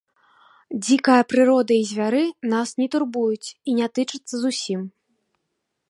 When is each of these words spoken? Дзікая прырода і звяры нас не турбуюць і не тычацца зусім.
Дзікая 0.85 1.17
прырода 1.33 1.73
і 1.81 1.83
звяры 1.91 2.23
нас 2.55 2.69
не 2.83 2.87
турбуюць 2.97 3.49
і 3.55 3.71
не 3.81 3.87
тычацца 3.99 4.35
зусім. 4.47 4.79